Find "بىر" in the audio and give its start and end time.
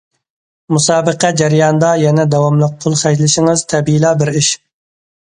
4.25-4.37